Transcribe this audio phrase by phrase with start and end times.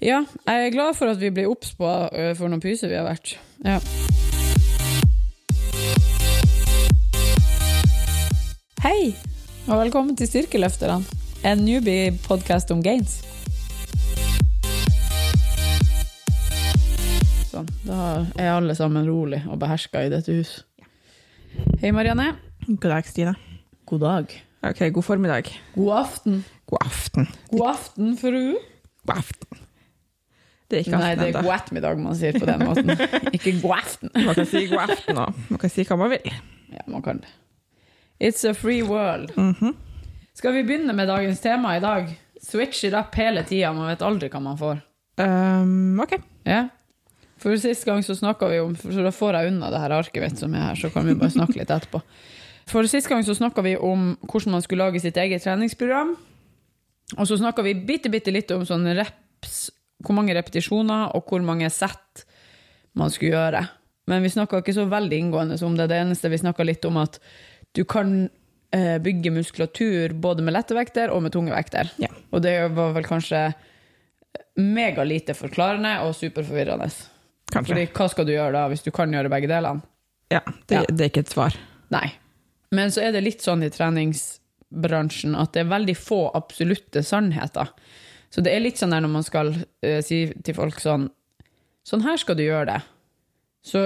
[0.00, 1.84] Ja, jeg er glad for at vi blir obs på
[2.38, 3.34] for noen pyser vi har vært.
[3.60, 3.74] Ja.
[8.80, 9.10] Hei,
[9.66, 11.04] og velkommen til Styrkeløfterne,
[11.44, 13.18] en newbie-podkast om gains.
[17.50, 20.62] Sånn, da er alle sammen rolig og beherska i dette hus.
[21.84, 22.38] Hei, Marianne.
[22.70, 23.36] God dag, Stine.
[23.84, 24.32] God dag.
[24.64, 25.52] Ok, god formiddag.
[25.76, 26.44] God aften.
[26.72, 27.34] God aften.
[27.52, 28.44] God aften, fru.
[29.04, 29.49] God aften.
[30.70, 32.92] Det er ikke Nei, det er god ettermiddag man sier på den måten.
[33.36, 34.10] Ikke god aften.
[34.14, 35.38] Man kan si god aften òg.
[35.50, 36.34] Man kan si hva man vil.
[36.70, 37.32] Ja, man kan det.
[38.22, 39.32] It's a free world.
[39.36, 39.74] Mhm.
[40.38, 42.12] Skal vi begynne med dagens tema i dag?
[42.40, 44.78] Switch it up hele tida, man vet aldri hva man får.
[45.20, 46.14] Um, ok.
[46.48, 46.68] Ja.
[47.40, 50.22] For sist gang så snakka vi om Så da får jeg unna det her arket
[50.22, 52.00] mitt som er her, så kan vi bare snakke litt etterpå.
[52.70, 56.14] For sist gang så snakka vi om hvordan man skulle lage sitt eget treningsprogram.
[57.18, 59.70] Og så snakka vi bitte, bitte litt om sånne reps,
[60.04, 62.24] hvor mange repetisjoner og hvor mange sett
[62.98, 63.62] man skulle gjøre.
[64.10, 65.88] Men vi snakka ikke så veldig inngående om det.
[65.92, 67.20] Det eneste vi snakka litt om, at
[67.76, 68.24] du kan
[68.74, 71.92] eh, bygge muskulatur både med lette vekter og med tunge vekter.
[72.02, 72.10] Ja.
[72.32, 73.44] Og det var vel kanskje
[74.60, 76.88] megalite forklarende og superforvirrende.
[77.50, 77.74] Kanskje.
[77.74, 79.82] Fordi hva skal du gjøre da, hvis du kan gjøre begge delene?
[80.30, 80.82] Ja, det, Ja.
[80.88, 81.56] det er ikke et svar.
[81.90, 82.06] Nei.
[82.70, 87.72] Men så er det litt sånn i treningsbransjen at det er veldig få absolutte sannheter.
[88.30, 91.10] Så det er litt sånn der når man skal uh, si til folk sånn
[91.90, 92.80] Sånn her skal du gjøre det.
[93.64, 93.80] Så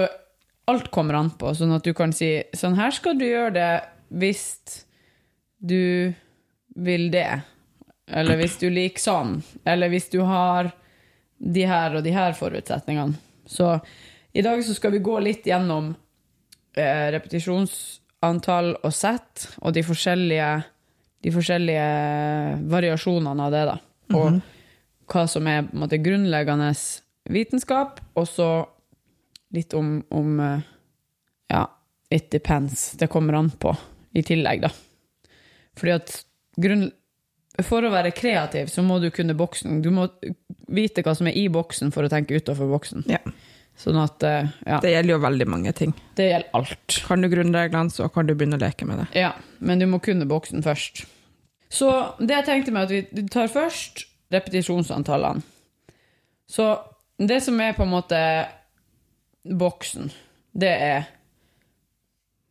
[0.69, 3.69] alt kommer an på, sånn at du kan si sånn her skal du gjøre det
[4.19, 4.43] hvis
[5.63, 6.11] du
[6.75, 7.39] vil det.
[8.11, 9.37] Eller hvis du liker sånn.
[9.63, 10.73] Eller hvis du har
[11.37, 13.15] de her og de her forutsetningene.
[13.47, 13.77] Så
[14.35, 15.93] i dag så skal vi gå litt gjennom
[16.75, 20.49] eh, repetisjonsantall og sett, og de forskjellige,
[21.23, 21.89] de forskjellige
[22.71, 23.77] variasjonene av det, da.
[24.13, 24.41] Og
[25.11, 26.71] hva som er måte, grunnleggende
[27.29, 28.49] vitenskap, og så
[29.55, 30.59] litt om, om eh,
[31.53, 31.63] Ja,
[32.09, 32.91] it depends.
[32.97, 33.73] Det kommer an på,
[34.17, 34.71] i tillegg, da.
[35.77, 36.15] Fordi at
[36.57, 36.87] grunn...
[37.63, 39.77] For å være kreativ, så må du kunne boksen.
[39.81, 40.09] Du må
[40.67, 43.05] vite hva som er i boksen for å tenke utafor boksen.
[43.07, 43.21] Ja.
[43.79, 45.93] Sånn at eh, Ja, Det gjelder jo veldig mange ting.
[46.17, 46.97] det gjelder alt.
[47.07, 49.07] Kan du grunnreglene, så kan du begynne å leke med det.
[49.21, 51.05] Ja, men du må kunne boksen først.
[51.75, 51.89] Så
[52.21, 55.43] det jeg tenkte meg at vi tar først repetisjonsantallene.
[56.47, 56.69] Så
[57.17, 58.19] det som er på en måte
[59.45, 60.11] boksen,
[60.55, 61.07] det er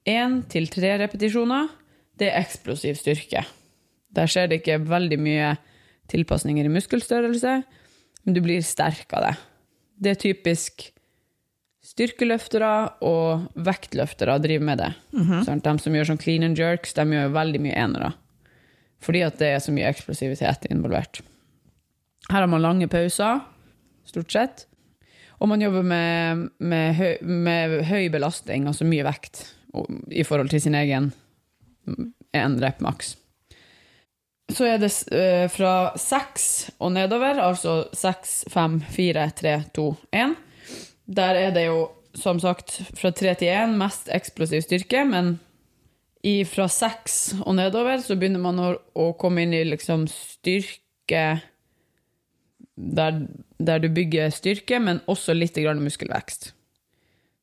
[0.08, 1.70] én til tre repetisjoner.
[2.18, 3.44] Det er eksplosiv styrke.
[4.14, 5.54] Der skjer det ikke veldig mye
[6.12, 7.54] tilpasninger i muskelstørrelse,
[8.24, 9.32] men du blir sterk av det.
[10.04, 10.90] Det er typisk
[11.84, 12.74] styrkeløftere
[13.04, 14.90] og vektløftere driver med det.
[15.46, 15.64] Sant?
[15.64, 18.12] De som gjør sånn clean and jerks, de gjør veldig mye enere.
[19.04, 21.20] Fordi at det er så mye eksplosivitet involvert.
[22.30, 23.42] Her har man lange pauser,
[24.08, 24.64] stort sett.
[25.42, 29.42] Og man jobber med, med, høy, med høy belastning, altså mye vekt,
[30.14, 31.10] i forhold til sin egen
[32.34, 33.16] én rep maks.
[34.52, 40.36] Så er det eh, fra seks og nedover, altså seks, fem, fire, tre, to, én.
[41.04, 45.38] Der er det jo, som sagt, fra tre til én mest eksplosiv styrke, men
[46.48, 51.24] fra seks og nedover så begynner man å, å komme inn i liksom styrke
[52.74, 53.18] der,
[53.60, 56.52] der du bygger styrke, men også litt grann muskelvekst.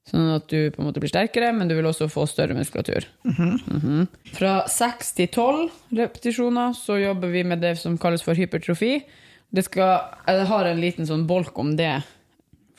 [0.09, 3.05] Sånn at du på en måte blir sterkere, men du vil også få større muskulatur.
[3.23, 4.07] Mhm.
[4.33, 9.03] Fra seks til tolv repetisjoner så jobber vi med det som kalles for hypertrofi.
[9.51, 11.93] Det skal, jeg har en liten sånn bolk om det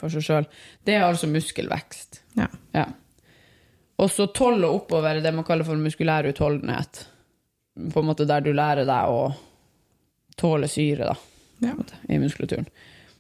[0.00, 0.50] for seg sjøl.
[0.84, 2.22] Det er altså muskelvekst.
[2.36, 2.48] Ja.
[2.74, 2.88] Ja.
[4.02, 7.04] Og så tolv og oppover er det man kaller for muskulær utholdenhet.
[7.92, 9.32] På en måte der du lærer deg å
[10.40, 11.16] tåle syre da,
[11.62, 11.74] Ja.
[12.08, 12.66] i muskulaturen.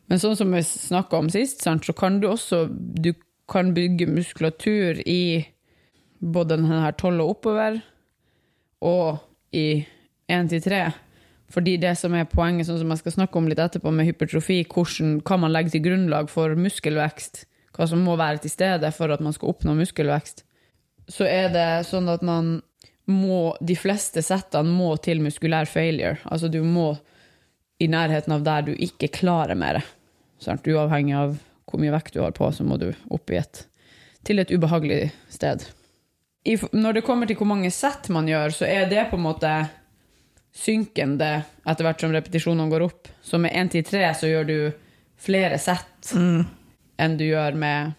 [0.08, 3.14] Men sånn som vi snakka om sist, så kan du også du
[3.48, 5.46] kan bygge muskulatur i
[6.20, 7.82] både denne her tolv og oppover,
[8.82, 9.20] og
[9.52, 9.86] i
[10.28, 10.92] én til tre.
[11.52, 14.62] Fordi det som er poenget, sånn som jeg skal snakke om litt etterpå med hypertrofi,
[14.64, 17.44] hvordan kan man legge til grunnlag for muskelvekst,
[17.76, 20.44] hva som må være til stede for at man skal oppnå muskelvekst,
[21.10, 22.60] så er det sånn at man
[23.10, 26.20] må, de fleste settene må til muskulær failure.
[26.24, 26.92] Altså du må
[27.82, 29.82] i nærheten av der du ikke klarer mer.
[30.42, 30.66] Sant?
[30.66, 33.64] Uavhengig av hvor mye vekt du har på, så må du opp i et,
[34.26, 35.64] til et ubehagelig sted.
[36.44, 39.26] I, når det kommer til hvor mange sett man gjør, så er det på en
[39.26, 39.52] måte
[40.52, 41.30] synkende
[41.64, 43.10] etter hvert som repetisjonene går opp.
[43.24, 44.56] Så med én til tre så gjør du
[45.22, 47.94] flere sett enn du gjør med,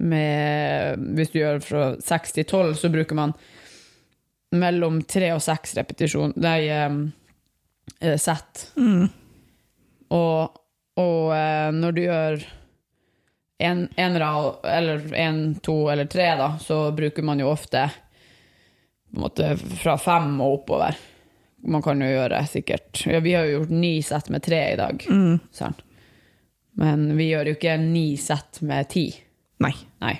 [0.00, 3.32] med Hvis du gjør fra seks til tolv, så bruker man
[4.56, 8.70] mellom tre og seks repetisjon Nei, eh, sett.
[10.08, 10.62] Og
[10.96, 12.44] Og eh, når du gjør
[13.58, 14.28] en, enere,
[14.64, 17.82] eller en, to eller tre, da, så bruker man jo ofte
[19.10, 19.50] på en måte
[19.80, 20.96] fra fem og oppover.
[21.68, 24.76] Man kan jo gjøre sikkert ja, Vi har jo gjort ni sett med tre i
[24.76, 25.38] dag, Mm.
[26.76, 29.06] men vi gjør jo ikke ni sett med ti.
[29.62, 29.72] Nei.
[30.02, 30.14] Nei.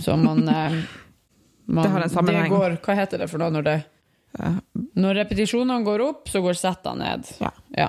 [0.00, 0.76] Så man, eh,
[1.66, 2.48] man Det har en sammenheng.
[2.48, 3.78] Det går, hva heter det for noe når det
[4.94, 7.30] Når repetisjonene går opp, så går settene ned.
[7.42, 7.50] Ja.
[7.76, 7.88] Ja.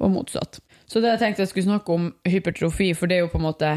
[0.00, 0.62] Og motsatt.
[0.88, 3.46] Så det jeg tenkte jeg skulle snakke om hypertrofi, for det er jo på en
[3.46, 3.74] måte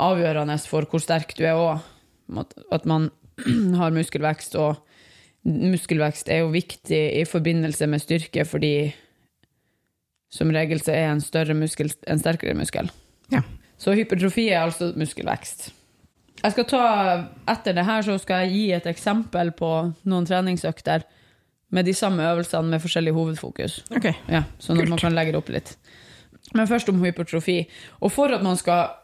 [0.00, 1.84] avgjørende for hvor sterk du er òg.
[2.72, 3.10] At man
[3.80, 4.80] har muskelvekst, og
[5.44, 8.74] muskelvekst er jo viktig i forbindelse med styrke, fordi
[10.30, 12.90] som regel så er en større muskel en sterkere muskel.
[13.80, 15.70] Så hypertrofi er altså muskelvekst.
[16.40, 16.82] Jeg skal ta,
[17.52, 19.70] Etter det her så skal jeg gi et eksempel på
[20.08, 21.04] noen treningsøkter
[21.70, 23.80] med de samme øvelsene med forskjellig hovedfokus.
[23.94, 24.10] Ok.
[24.28, 25.74] Ja, sånn at man kan legge det opp litt.
[26.56, 27.62] Men først om hypertrofi.
[28.00, 28.96] Og for skal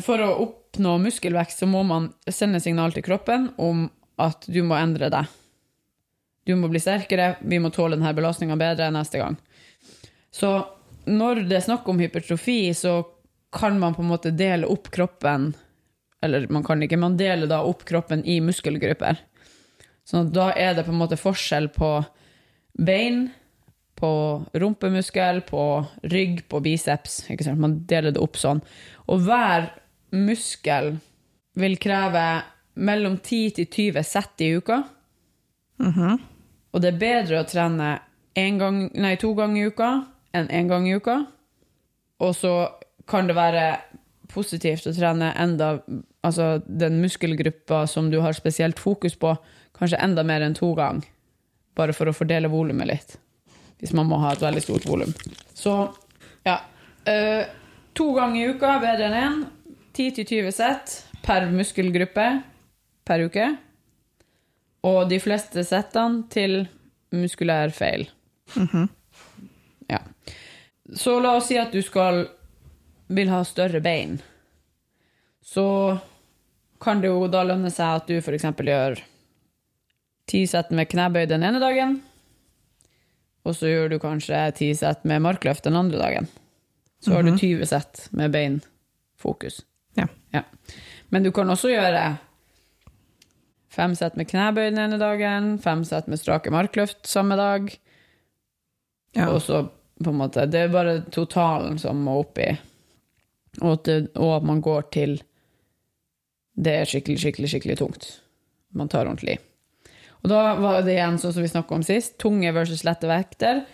[0.00, 4.78] For å oppnå muskelvekst, så må man sende signal til kroppen om at du må
[4.78, 5.26] endre deg.
[6.46, 9.36] Du må bli sterkere, vi må tåle denne belastninga bedre neste gang.
[10.32, 10.64] Så
[11.04, 13.02] når det er snakk om hypertrofi, så
[13.54, 15.52] kan man på en måte dele opp kroppen
[16.24, 19.18] Eller man kan ikke, man deler da opp kroppen i muskelgrupper.
[20.08, 21.90] Så da er det på en måte forskjell på
[22.80, 23.26] bein,
[24.00, 24.10] på
[24.56, 25.64] rumpemuskel, på
[26.02, 27.18] rygg, på biceps.
[27.28, 27.60] Ikke sant?
[27.60, 28.62] Man deler det opp sånn.
[29.04, 29.68] Og hver
[30.16, 30.94] muskel
[31.60, 32.24] vil kreve
[32.74, 34.82] mellom 10 til 20 sett i uka.
[35.78, 36.18] Mhm.
[36.72, 37.98] Og det er bedre å trene
[38.34, 39.90] en gang, nei, to ganger i uka
[40.34, 41.20] enn én gang i uka.
[42.20, 42.54] Og så
[43.10, 43.64] kan det være
[44.32, 45.78] positivt å trene enda
[46.24, 49.34] Altså den muskelgruppa som du har spesielt fokus på,
[49.76, 51.04] kanskje enda mer enn to ganger.
[51.76, 53.10] Bare for å fordele volumet litt.
[53.76, 55.12] Hvis man må ha et veldig stort volum.
[55.52, 55.74] Så
[56.48, 56.62] ja.
[57.04, 57.44] Uh,
[57.92, 59.36] to ganger i uka bedre enn én.
[59.92, 60.94] 10-20 sett
[61.26, 62.24] per muskelgruppe
[63.04, 63.50] per uke.
[64.88, 66.62] Og de fleste settene til
[67.12, 68.08] muskulær feil.
[69.84, 70.00] Ja.
[70.96, 72.24] Så la oss si at du skal
[73.08, 74.18] vil ha større bein.
[75.44, 75.64] Så
[76.80, 78.44] kan det jo da lønne seg at du f.eks.
[78.44, 79.00] gjør
[80.30, 81.98] ti sett med knebøy den ene dagen,
[83.44, 86.28] og så gjør du kanskje ti sett med markløft den andre dagen.
[87.04, 89.60] Så har du 20 sett med beinfokus.
[90.00, 90.06] Ja.
[91.12, 92.16] Men du kan også gjøre
[93.74, 97.68] fem sett med knebøy den ene dagen, fem sett med strake markløft samme dag,
[99.14, 99.28] Ja.
[99.30, 99.68] og så
[100.02, 102.48] på en måte Det er bare totalen som må opp i.
[103.62, 105.18] Og at, det, og at man går til
[106.54, 108.04] Det er skikkelig, skikkelig, skikkelig tungt.
[108.74, 109.42] Man tar ordentlig i.
[110.24, 113.64] Og da var det igjen sånn som vi snakka om sist, tunge versus lette vekter.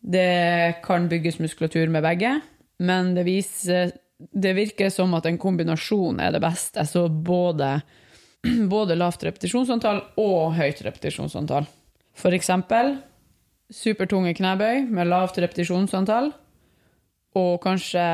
[0.00, 2.36] Det kan bygges muskulatur med begge,
[2.82, 6.84] men det viser Det virker som at en kombinasjon er det beste.
[6.86, 7.80] Så både,
[8.74, 11.66] både lavt repetisjonsantall og høyt repetisjonsantall.
[12.14, 13.00] For eksempel
[13.72, 16.30] supertunge knebøy med lavt repetisjonsantall,
[17.34, 18.04] og kanskje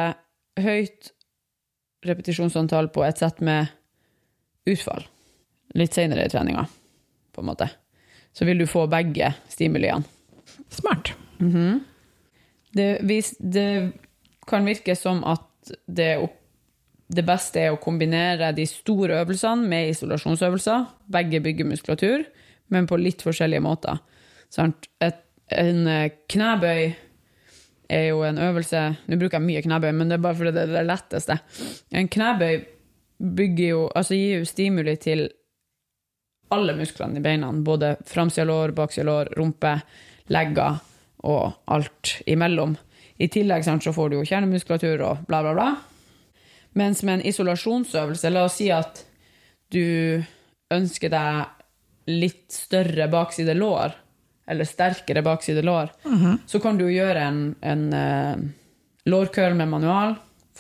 [0.65, 1.13] høyt
[2.07, 3.71] repetisjonsantall på et sett med
[4.69, 5.05] utfall.
[5.79, 6.65] Litt senere i treninga,
[7.35, 7.69] på en måte.
[8.33, 10.07] Så vil du få begge stimuliene.
[10.73, 11.13] Smart.
[12.77, 13.93] Det, vis, det
[14.49, 16.13] kan virke som at det,
[17.09, 20.87] det beste er å kombinere de store øvelsene med isolasjonsøvelser.
[21.13, 22.25] Begge bygger muskulatur,
[22.73, 24.01] men på litt forskjellige måter.
[24.53, 24.89] Sant?
[25.05, 25.85] Et, en
[26.29, 26.93] knebøy
[27.89, 30.67] er jo en øvelse Nå bruker jeg mye knebøy, men det er bare fordi det
[30.67, 31.39] er det letteste.
[31.97, 32.61] En knebøy
[33.19, 35.29] bygger jo, altså gir jo stimuli til
[36.55, 37.51] alle musklene i beina.
[37.53, 39.75] Både framsida lår, baksida lår, rumpe,
[40.33, 40.79] legger
[41.29, 42.77] og alt imellom.
[43.19, 45.71] I tillegg sant, så får du jo kjernemuskulatur og bla, bla, bla.
[46.79, 49.03] Mens med en isolasjonsøvelse, la oss si at
[49.73, 50.23] du
[50.73, 53.97] ønsker deg litt større bakside lår,
[54.49, 55.93] eller sterkere bakside lår,
[56.49, 58.41] så kan du gjøre en, en uh,
[59.09, 60.17] lårkøl med manual,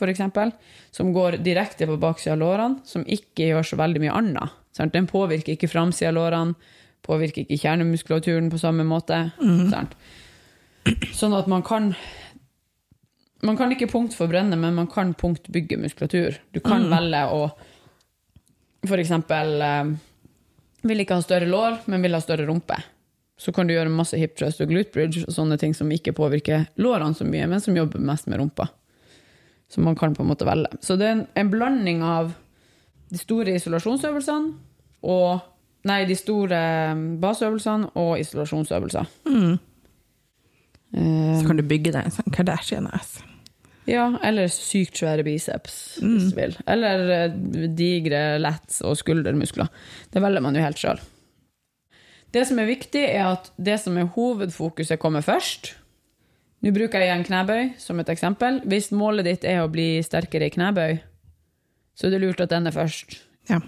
[0.06, 0.52] eksempel,
[0.94, 4.52] som går direkte på baksida av lårene, som ikke gjør så veldig mye annet.
[4.76, 4.92] Sant?
[4.94, 6.54] Den påvirker ikke framsida av lårene,
[7.02, 9.18] påvirker ikke kjernemuskulaturen på samme måte.
[9.72, 9.96] Sant?
[11.16, 11.94] Sånn at man kan
[13.38, 16.40] Man kan ikke punktforbrenne, men man kan punktbygge muskulatur.
[16.50, 17.44] Du kan velge å
[18.86, 19.90] for eksempel eh,
[20.86, 22.78] vil ikke ha større lår, men vil ha større rumpe.
[23.38, 26.12] Så kan du gjøre masse hip thrust og glute bridge og sånne ting som ikke
[26.18, 28.66] påvirker lårene så mye, men som jobber mest med rumpa.
[29.70, 30.72] Så man kan på en måte velge.
[30.82, 32.32] Så det er en, en blanding av
[33.12, 34.56] de store isolasjonsøvelsene
[35.06, 35.46] og
[35.86, 36.58] Nei, de store
[37.22, 39.06] baseøvelsene og isolasjonsøvelser.
[39.30, 39.52] Mm.
[40.92, 43.20] Eh, Så kan du bygge deg en sånn Kardashian-ass.
[43.88, 46.56] Ja, eller sykt svære biceps, hvis du vil.
[46.68, 47.38] Eller eh,
[47.78, 49.70] digre lats og skuldermuskler.
[50.12, 51.00] Det velger man jo helt sjøl.
[52.32, 55.72] Det som er viktig, er at det som er hovedfokuset, kommer først.
[56.60, 58.60] Nå bruker jeg igjen knebøy som et eksempel.
[58.68, 60.98] Hvis målet ditt er å bli sterkere i knebøy,
[61.96, 63.60] så er det lurt at den er først Ja.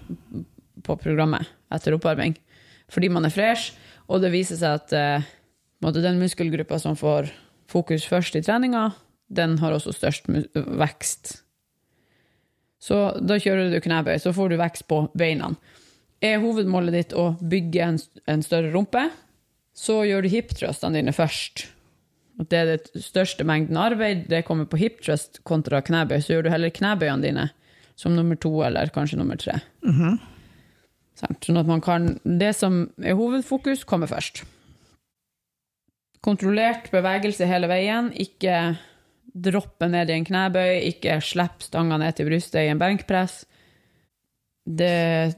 [0.82, 2.36] på programmet etter oppvarming.
[2.90, 3.72] Fordi man er fresh,
[4.08, 5.22] og det viser seg at eh,
[5.82, 7.30] en den muskelgruppa som får
[7.68, 8.92] fokus først i treninga,
[9.30, 11.42] den har også størst vekst.
[12.80, 15.52] Så da kjører du knebøy, så får du vekst på beina.
[16.20, 17.98] Er hovedmålet ditt å bygge en,
[18.28, 19.06] en større rumpe,
[19.76, 21.64] så gjør du hip-thrustene dine først.
[22.40, 26.36] At det er det største mengden arbeid, det kommer på hip thrust kontra knebøy, så
[26.36, 27.48] gjør du heller knebøyene dine
[28.00, 29.58] som nummer to eller kanskje nummer tre.
[31.20, 31.44] Sant?
[31.44, 34.44] Sånn at man kan Det som er hovedfokus, kommer først.
[36.24, 38.10] Kontrollert bevegelse hele veien.
[38.16, 38.78] Ikke
[39.30, 43.44] droppe ned i en knebøy, ikke slipp stanga ned til brystet i en benkpress.
[44.64, 45.36] Det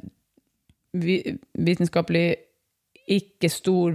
[0.93, 2.27] vitenskapelig
[3.13, 3.95] ikke stor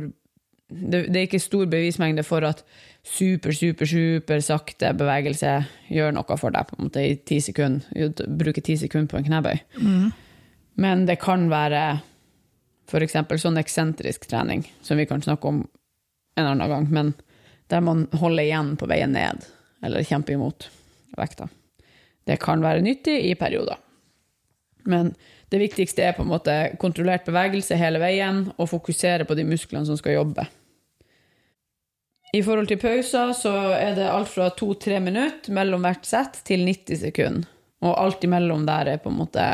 [0.68, 2.64] det, det er ikke stor bevismengde for at
[3.08, 5.54] super, super, super sakte bevegelse
[5.88, 8.12] gjør noe for deg på en måte i ti sekunder.
[8.28, 9.62] Bruke ti sekunder på en knebøy.
[10.84, 12.02] Men det kan være
[12.88, 13.16] f.eks.
[13.42, 15.64] sånn eksentrisk trening, som vi kan snakke om
[16.38, 17.14] en annen gang, men
[17.72, 19.48] der man holder igjen på veien ned,
[19.84, 20.70] eller kjemper imot
[21.18, 21.48] vekta.
[22.28, 23.80] Det kan være nyttig i perioder.
[24.88, 25.16] Men
[25.52, 29.88] det viktigste er på en måte kontrollert bevegelse hele veien, og fokusere på de musklene
[29.88, 30.48] som skal jobbe.
[32.36, 36.66] I forhold til pauser så er det alt fra to-tre minutter mellom hvert sett til
[36.68, 37.48] 90 sekunder.
[37.88, 39.46] Og alt imellom der er på en måte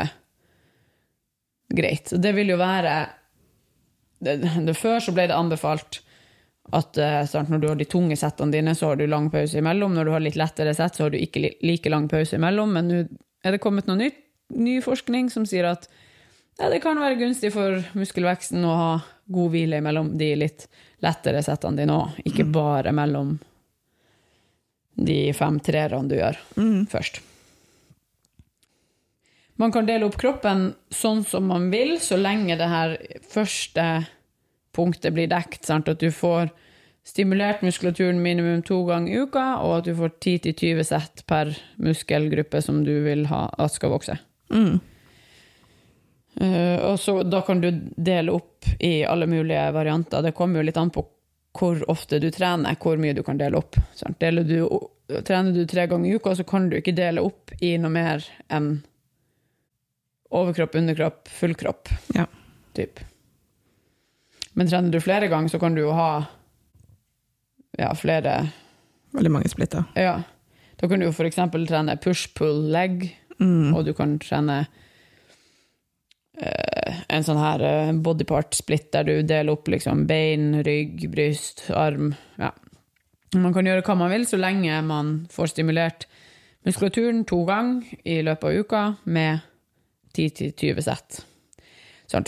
[1.74, 2.10] greit.
[2.16, 2.94] Og det vil jo være
[4.24, 6.00] det, det, Før så ble det anbefalt
[6.74, 9.58] at eh, sant, når du har de tunge settene dine, så har du lang pause
[9.60, 9.92] imellom.
[9.94, 12.72] Når du har litt lettere sett, så har du ikke li- like lang pause imellom.
[12.72, 13.00] Men nå
[13.44, 15.88] er det kommet noe nytt, ny forskning som sier at
[16.58, 18.92] ja, det kan være gunstig for muskelveksten å ha
[19.34, 20.68] god hvile mellom de litt
[21.02, 23.36] lettere settene dine òg, ikke bare mellom
[24.94, 26.38] de fem treerne du gjør
[26.90, 27.22] først.
[29.58, 32.96] Man kan dele opp kroppen sånn som man vil, så lenge det her
[33.30, 33.84] første
[34.74, 35.62] punktet blir dekt.
[35.66, 35.88] Sant?
[35.90, 36.50] At du får
[37.06, 42.62] stimulert muskulaturen minimum to ganger i uka, og at du får 10-20 sett per muskelgruppe
[42.64, 44.18] som du vil ha at skal vokse.
[46.40, 50.22] Eh, og så Da kan du dele opp i alle mulige varianter.
[50.22, 51.06] Det kommer jo litt an på
[51.54, 53.76] hvor ofte du trener, hvor mye du kan dele opp.
[53.94, 54.56] Du,
[55.22, 58.24] trener du tre ganger i uka, så kan du ikke dele opp i noe mer
[58.50, 58.80] enn
[60.34, 61.92] overkropp, underkropp, fullkropp.
[62.16, 62.26] Ja.
[62.74, 62.98] Typ.
[64.58, 66.24] Men trener du flere ganger, så kan du jo ha
[67.78, 68.48] ja, flere
[69.14, 69.84] Veldig mange splitter.
[69.94, 70.24] Ja.
[70.74, 71.94] Da kan du jo eksempel trene
[73.38, 74.58] push-pull-leg, og du kan trene
[76.42, 81.66] uh, en sånn her eh, body part-split der du deler opp liksom bein, rygg, bryst,
[81.74, 82.14] arm.
[82.40, 82.50] Ja.
[83.34, 86.06] Man kan gjøre hva man vil, så lenge man får stimulert
[86.64, 89.44] muskulaturen to ganger i løpet av uka med
[90.14, 91.24] 10-20 sett.
[92.06, 92.22] Så,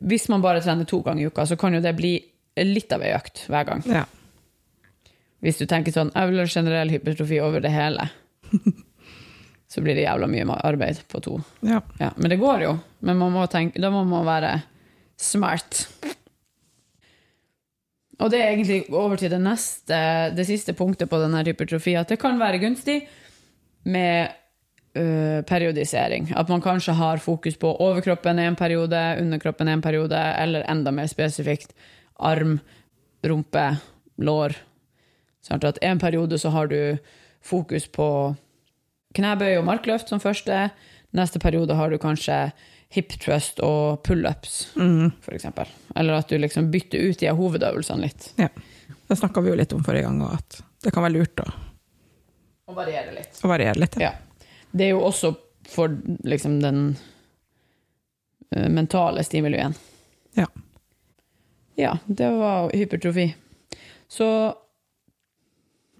[0.00, 2.16] hvis man bare trener to ganger i uka, så kan jo det bli
[2.64, 3.84] litt av ei økt hver gang.
[3.86, 4.06] Ja.
[5.44, 8.08] Hvis du tenker sånn, jeg vil ha generell hypertrofi over det hele,
[9.68, 11.38] så blir det jævla mye arbeid på to.
[11.60, 11.82] ja.
[12.00, 12.78] Ja, men det går jo.
[13.04, 14.54] Men man må tenke, da må man være
[15.20, 15.84] smart.
[18.18, 19.98] Og det er egentlig over til det neste,
[20.34, 23.02] det siste punktet på denne hypertrofi, at det kan være gunstig
[23.84, 24.32] med
[24.98, 26.32] øh, periodisering.
[26.36, 30.66] At man kanskje har fokus på overkroppen i en periode, underkroppen i en periode, eller
[30.70, 31.76] enda mer spesifikt
[32.18, 32.58] arm,
[33.22, 33.68] rumpe,
[34.18, 34.56] lår.
[35.44, 36.98] Sånn at en periode så har du
[37.44, 38.34] fokus på
[39.16, 40.68] knebøy og markløft som første.
[41.16, 42.50] Neste periode har du kanskje
[42.92, 45.68] hip thrust og pullups, for eksempel.
[45.96, 48.30] Eller at du liksom bytter ut de hovedøvelsene litt.
[48.40, 48.48] ja.
[49.08, 51.46] Det snakka vi jo litt om forrige gang, og at det kan være lurt å,
[52.68, 53.38] Å variere litt.
[53.44, 53.94] å variere litt.
[54.00, 54.10] Ja.
[54.70, 55.30] Det er jo også
[55.68, 55.92] for
[56.28, 56.82] liksom den
[58.52, 59.72] eh, mentale stimulien.
[60.36, 60.44] Ja.
[61.80, 63.30] Ja, det var hypertrofi.
[64.12, 64.28] Så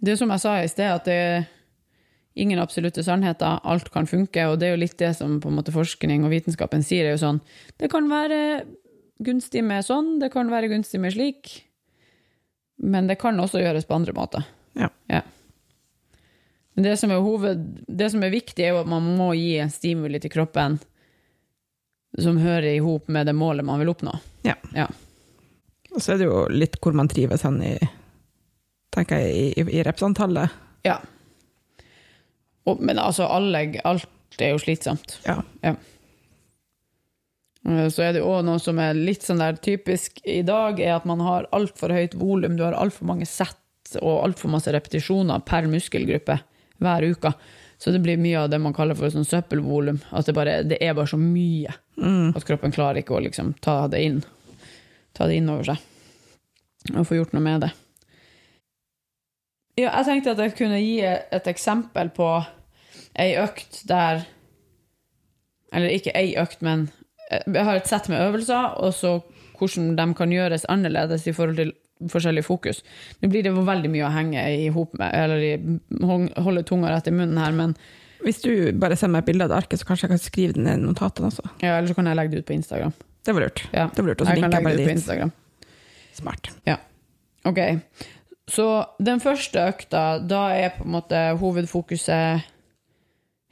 [0.04, 1.48] det som jeg sa i sted, at det er
[2.38, 3.60] ingen absolutte sannheter.
[3.64, 6.32] Alt kan funke, og det er jo litt det som på en måte forskning og
[6.32, 7.06] vitenskapen sier.
[7.06, 7.40] er jo sånn,
[7.78, 8.64] Det kan være
[9.18, 11.64] gunstig med sånn, det kan være gunstig med slik,
[12.78, 14.46] men det kan også gjøres på andre måter.
[14.78, 14.88] Ja.
[15.10, 15.22] Ja.
[16.74, 19.56] Men det som er hoved, det som er viktig, er jo at man må gi
[19.58, 20.78] en stimuli til kroppen
[22.18, 24.14] som hører i hop med det målet man vil oppnå.
[24.46, 24.54] Ja.
[24.74, 24.86] Ja.
[25.90, 27.74] Og så er det jo litt hvor man trives hen i
[28.94, 30.54] tenker jeg, i, i, i representantallet.
[30.86, 31.00] Ja.
[32.68, 35.16] Og, men altså, alle, alt er jo slitsomt.
[35.26, 35.40] Ja.
[35.64, 35.74] ja.
[37.92, 41.08] Så er det òg noe som er litt sånn der typisk i dag, er at
[41.08, 42.54] man har altfor høyt volum.
[42.56, 43.58] Du har altfor mange sett
[44.00, 46.38] og altfor masse repetisjoner per muskelgruppe
[46.80, 47.32] hver uke.
[47.78, 50.00] Så det blir mye av det man kaller for sånn søppelvolum.
[50.16, 52.28] At det, bare, det er bare så mye Mm.
[52.38, 54.20] at kroppen klarer ikke å liksom ta det inn.
[55.18, 55.80] Ta det inn over seg.
[56.94, 57.72] Og få gjort noe med det.
[59.80, 62.28] Ja, jeg tenkte at jeg kunne gi et eksempel på
[63.18, 64.24] ei økt der
[65.72, 66.86] Eller ikke ei økt, men
[67.28, 69.18] jeg har et sett med øvelser, og så
[69.58, 71.72] hvordan de kan gjøres annerledes i forhold til
[72.08, 72.78] forskjellig fokus.
[73.20, 75.50] Nå blir det veldig mye å henge i hop med, eller i,
[76.40, 77.74] holde tunga rett i munnen her, men
[78.22, 80.56] Hvis du bare sender meg et bilde av det arket, så kanskje jeg kan skrive
[80.56, 81.44] det ned i notatene også.
[81.60, 82.94] ja, eller så kan jeg legge det ut på Instagram.
[83.26, 83.60] Det var lurt.
[83.72, 84.96] Ja, Det var lurt, og så jeg kan jeg legge det ut på.
[84.96, 85.32] Instagram.
[86.16, 86.50] Smart.
[87.46, 87.58] Ok,
[88.48, 88.64] så
[89.04, 92.46] den første økta, da er på en måte hovedfokuset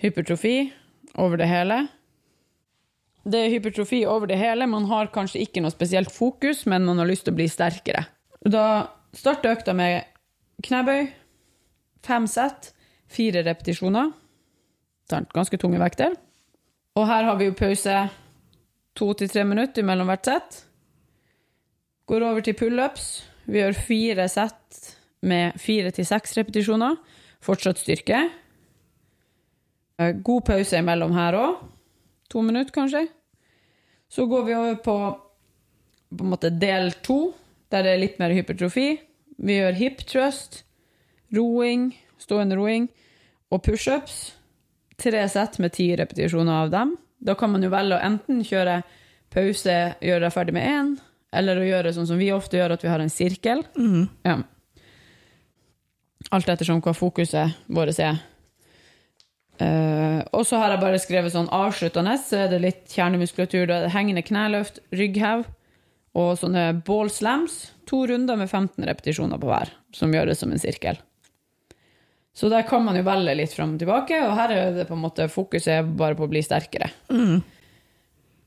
[0.02, 0.72] hypertrofi
[1.16, 1.86] over det hele.
[3.26, 4.68] Det er hypertrofi over det hele.
[4.70, 8.04] Man har kanskje ikke noe spesielt fokus, men man har lyst til å bli sterkere.
[8.46, 10.06] Da starter økta med
[10.66, 11.08] knebøy,
[12.06, 12.70] fem sett,
[13.10, 14.12] fire repetisjoner.
[15.10, 16.14] Ganske tunge vekter.
[16.96, 17.96] Og her har vi jo pause
[18.96, 20.62] to til tre minutter mellom hvert sett.
[22.06, 23.24] Går over til pullups.
[23.46, 24.80] Vi gjør fire sett
[25.26, 26.96] med fire til seks repetisjoner.
[27.42, 28.28] Fortsatt styrke.
[29.98, 31.62] Eh, God pause imellom her òg.
[32.32, 33.06] To minutter, kanskje.
[34.08, 34.96] Så går vi over på,
[36.10, 37.34] på en måte del to,
[37.70, 38.88] der det er litt mer hypertrofi.
[39.36, 40.62] Vi gjør hip thrust,
[41.34, 41.90] roing,
[42.22, 42.88] stående roing
[43.52, 44.34] og pushups.
[44.96, 46.94] Tre sett med ti repetisjoner av dem.
[47.18, 48.80] Da kan man jo velge å enten kjøre
[49.32, 50.92] pause, gjøre deg ferdig med én,
[51.36, 53.64] eller å gjøre sånn som vi ofte gjør, at vi har en sirkel.
[53.76, 54.06] Mm.
[54.24, 54.38] Ja.
[56.32, 58.22] Alt ettersom hva fokuset vårt er.
[59.62, 63.64] Eh, og så har jeg bare skrevet sånn avsluttende, så er det litt kjernemuskulatur.
[63.68, 65.46] Da er det hengende kneløft, rygghev
[66.16, 67.58] og sånne ball slams.
[67.90, 70.98] To runder med 15 repetisjoner på hver, som gjøres som en sirkel.
[72.36, 74.96] Så der kan man jo velge litt fram og tilbake, og her er det på
[74.96, 76.90] en måte fokuset bare på å bli sterkere.
[77.08, 77.38] Mm.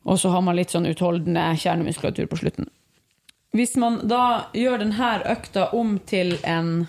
[0.05, 2.69] Og så har man litt sånn utholdende kjernemuskulatur på slutten.
[3.57, 6.85] Hvis man da gjør denne økta om til en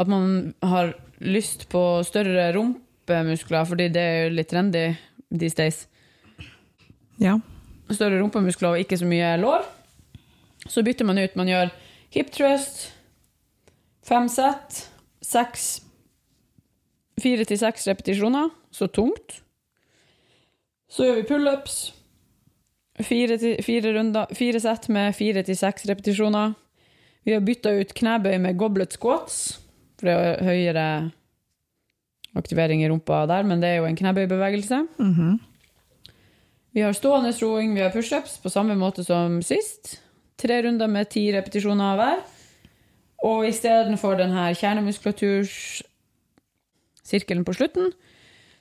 [0.00, 2.48] At man har lyst på større
[3.08, 4.94] rumpemuskler, fordi det er jo litt trendy
[5.30, 5.86] these days.
[7.20, 7.38] Ja.
[7.90, 9.64] Større rumpemuskler og ikke så mye lår.
[10.68, 11.34] Så bytter man ut.
[11.36, 11.70] Man gjør
[12.14, 12.92] hip thrust,
[14.06, 14.88] fem sett,
[15.22, 15.80] seks
[17.22, 19.42] Fire til seks repetisjoner, så tungt.
[20.90, 21.92] Så gjør vi pullups.
[23.04, 26.54] Fire, til- fire, runder- fire sett med fire til seks repetisjoner.
[27.24, 29.60] Vi har bytta ut knebøy med goblet squats,
[30.00, 31.12] for det er høyere
[32.38, 34.78] aktivering i rumpa der, men det er jo en knebøybevegelse.
[34.98, 35.40] Mhm.
[36.72, 40.00] Vi har stående roing, vi har pushups på samme måte som sist.
[40.40, 42.18] Tre runder med ti repetisjoner hver.
[43.22, 47.92] Og istedenfor denne kjernemuskulatursirkelen på slutten,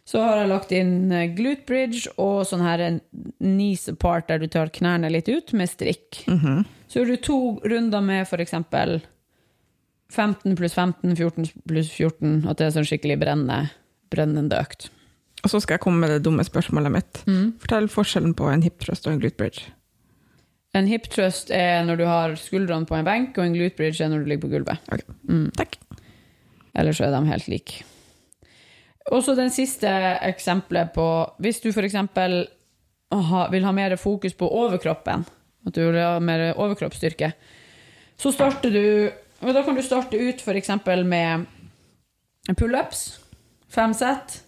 [0.06, 3.00] så har jeg lagt inn eh, glute bridge og sånn her
[3.40, 6.24] knees apart der du tar knærne litt ut med strikk.
[6.28, 6.66] Mhm.
[6.92, 9.00] Så gjør du to runder med for eksempel
[10.12, 13.72] 15 pluss 15, 14 pluss 14, at det er sånn skikkelig brennende,
[14.12, 14.90] brennende økt.
[15.42, 17.22] Og så skal jeg komme med det dumme spørsmålet mitt.
[17.64, 19.72] Fortell forskjellen på en hip thrust og en glute bridge.
[20.78, 24.04] En hip thrust er når du har skuldrene på en benk, og en glute bridge
[24.04, 24.92] er når du ligger på gulvet.
[24.94, 25.02] Ok.
[25.28, 25.48] Mm.
[25.58, 25.80] Takk.
[26.78, 27.82] Eller så er de helt like.
[29.12, 29.90] Og så den siste
[30.24, 31.06] eksempelet på
[31.42, 31.98] Hvis du f.eks.
[33.52, 35.26] vil ha mer fokus på overkroppen,
[35.66, 37.34] at du vil ha mer overkroppsstyrke,
[38.22, 38.86] så starter du
[39.42, 40.70] og Da kan du starte ut f.eks.
[41.06, 41.46] med
[42.58, 43.22] pullups,
[43.70, 44.42] fem sett,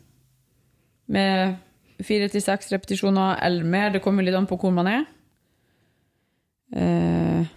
[1.07, 1.55] med
[2.03, 3.89] fire til seks repetisjoner eller mer.
[3.93, 5.05] Det kommer litt an på hvor man er.
[6.73, 7.49] Eh,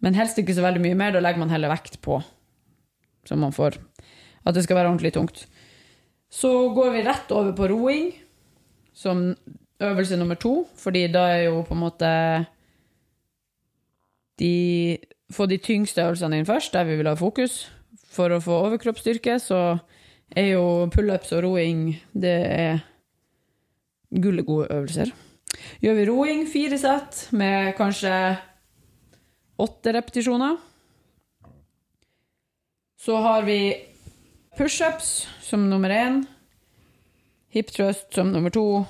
[0.00, 1.14] men helst ikke så veldig mye mer.
[1.14, 2.20] Da legger man heller vekt på,
[3.26, 3.78] så man får
[4.46, 5.46] at det skal være ordentlig tungt.
[6.30, 8.10] Så går vi rett over på roing
[8.96, 9.34] som
[9.82, 12.10] øvelse nummer to, fordi da er jo på en måte
[14.40, 14.96] de
[15.32, 17.66] Få de tyngste øvelsene inn først, der vi vil ha fokus.
[18.14, 19.78] For å få overkroppsstyrke, så
[20.30, 22.84] er jo pullups og roing Det er
[24.10, 25.10] gullegode øvelser.
[25.82, 28.12] Gjør vi roing, fire sett med kanskje
[29.58, 30.56] åtte repetisjoner.
[32.96, 33.74] Så har vi
[34.56, 36.22] pushups som nummer én,
[37.52, 38.84] hip thrust som nummer to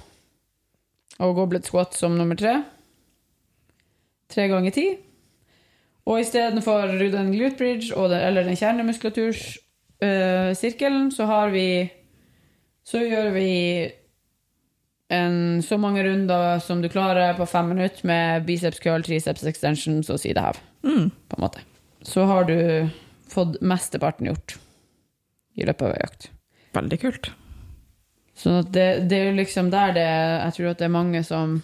[1.17, 2.59] og goblet squat som nummer tre.
[4.33, 4.87] Tre ganger ti.
[6.07, 11.91] Og istedenfor den glute bridge den, eller den kjernemuskulatursirkelen, så har vi
[12.87, 13.91] Så gjør vi
[15.09, 20.11] en, så mange runder som du klarer på fem minutter med biceps curl, triceps extensions
[20.11, 20.55] og sidehev.
[20.87, 21.11] Mm.
[21.11, 21.59] På en måte.
[22.03, 22.89] Så har du
[23.27, 24.59] fått mesteparten gjort
[25.57, 26.31] i løpet av ei økt.
[26.77, 27.31] Veldig kult.
[28.37, 31.63] Så det, det er liksom der det Jeg tror at det er mange som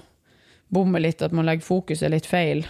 [0.72, 2.66] bommer litt, at man legger fokuset litt feil.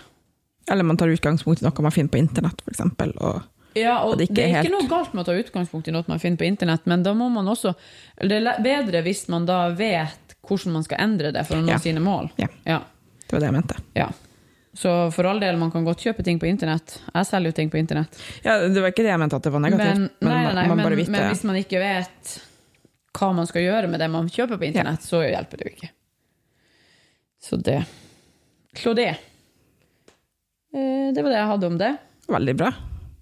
[0.70, 2.80] Eller man tar utgangspunkt i noe man finner på internett, f.eks.
[3.16, 3.42] Og
[3.74, 4.68] Ja, og Og det det, er helt...
[4.68, 7.14] ikke noe galt med å ta utgangspunkt i noe man finner på internett, men da
[7.14, 7.74] må man også
[8.20, 11.72] Det er bedre hvis man da vet hvordan man skal endre det for å nå
[11.72, 11.78] Ja.
[11.78, 12.30] sine mål.
[12.36, 12.48] Ja.
[12.64, 12.80] Ja.
[13.28, 13.76] det var det jeg mente.
[13.94, 14.10] ja.
[14.74, 16.94] Så for all del, man kan godt kjøpe ting på internett.
[17.12, 18.16] Jeg selger jo ting på internett.
[18.42, 20.54] Ja, det var ikke det jeg mente at det var negativt, Men, men, nei, nei,
[20.54, 22.38] nei, men, men hvis man ikke vet
[23.12, 25.90] hva man skal gjøre med det man kjøper på internett, så hjelper det jo ikke.
[27.42, 27.82] Så det
[28.80, 29.10] Så det.
[30.74, 31.92] Eh, Det var det jeg hadde om det.
[32.32, 32.70] Veldig bra.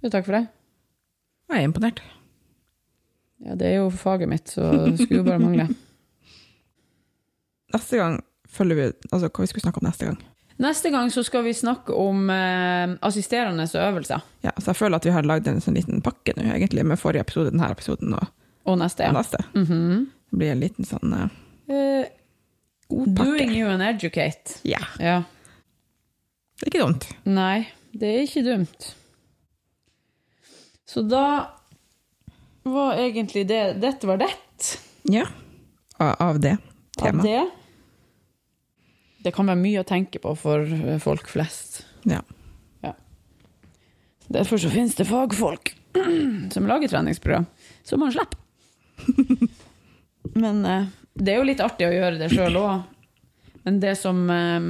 [0.03, 0.47] Jo, takk for det.
[1.51, 2.01] Jeg er imponert.
[3.41, 5.69] Ja, det er jo faget mitt, så det skulle jo bare mangle.
[7.75, 8.19] Neste gang
[8.51, 10.19] følger vi Altså, hva vi skulle snakke om neste gang.
[10.61, 14.21] Neste gang så skal vi snakke om eh, assisterende øvelser.
[14.45, 17.01] Ja, så jeg føler at vi har lagd en sånn liten pakke nå, egentlig, med
[17.01, 18.27] forrige episode, denne episoden og
[18.69, 19.13] Og neste, ja.
[19.17, 19.41] neste.
[19.57, 20.03] Mhm.
[20.31, 22.11] Det blir en liten sånn eh,
[22.91, 23.15] pakke.
[23.17, 24.59] doing you and educate.
[24.69, 25.23] Ja, Ja.
[26.61, 27.07] Det er ikke dumt.
[27.25, 28.91] Nei, det er ikke dumt.
[30.87, 31.25] Så da
[32.67, 34.29] var egentlig det Dette var det
[35.09, 35.25] Ja.
[35.97, 36.57] Av, det
[36.97, 37.41] det av det.
[39.25, 41.83] Det kan være mye å tenke på for eh, folk flest.
[42.09, 42.23] Ja.
[44.31, 45.73] Derfor så finnes det fagfolk
[46.55, 47.47] som lager treningsprogram,
[47.83, 48.39] så man slipper.
[50.39, 52.85] Men eh, det er jo litt artig å gjøre det sjøl òg.
[53.67, 54.69] Men det som eh,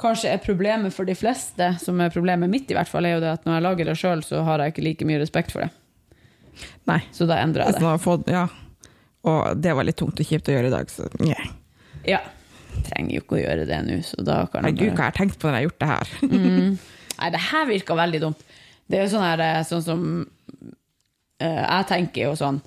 [0.00, 3.24] kanskje er problemet for de fleste, som er problemet mitt i hvert fall, er jo
[3.24, 5.64] det at når jeg lager det sjøl, så har jeg ikke like mye respekt for
[5.64, 5.70] det.
[6.90, 7.00] Nei.
[7.14, 7.92] Så da endrer jeg det.
[8.02, 8.46] fått, ja.
[9.24, 11.52] Og det var litt tungt og kjipt å gjøre i dag, så yeah.
[12.04, 12.20] Ja.
[12.84, 15.20] Trenger jo ikke å gjøre det nå, så da kan jeg Herregud, hva har jeg
[15.22, 16.12] tenkt på når jeg har gjort det her?
[16.34, 16.78] Mm.
[17.14, 18.40] Nei, det her virka veldig dumt.
[18.90, 20.00] Det er jo sånn her eh, sånn som
[21.40, 22.58] uh, Jeg tenker jo sånn